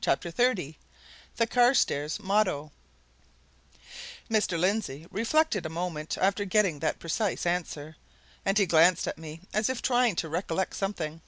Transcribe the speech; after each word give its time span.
CHAPTER 0.00 0.32
XXX 0.32 0.76
THE 1.36 1.46
CARSTAIRS 1.46 2.18
MOTTO 2.18 2.72
Mr. 4.30 4.58
Lindsey 4.58 5.06
reflected 5.10 5.66
a 5.66 5.68
moment 5.68 6.16
after 6.16 6.46
getting 6.46 6.78
that 6.78 6.98
precise 6.98 7.44
answer, 7.44 7.96
and 8.46 8.56
he 8.56 8.64
glanced 8.64 9.06
at 9.06 9.18
me 9.18 9.42
as 9.52 9.68
if 9.68 9.82
trying 9.82 10.16
to 10.16 10.28
recollect 10.30 10.74
something. 10.74 11.20